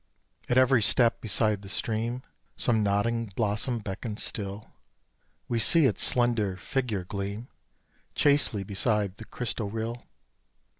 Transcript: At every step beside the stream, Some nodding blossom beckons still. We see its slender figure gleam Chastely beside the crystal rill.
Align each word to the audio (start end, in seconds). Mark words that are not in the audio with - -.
At 0.49 0.57
every 0.57 0.81
step 0.81 1.21
beside 1.21 1.61
the 1.61 1.69
stream, 1.69 2.23
Some 2.57 2.81
nodding 2.81 3.27
blossom 3.35 3.77
beckons 3.77 4.23
still. 4.23 4.71
We 5.47 5.59
see 5.59 5.85
its 5.85 6.01
slender 6.03 6.57
figure 6.57 7.03
gleam 7.03 7.49
Chastely 8.15 8.63
beside 8.63 9.17
the 9.17 9.25
crystal 9.25 9.69
rill. 9.69 10.07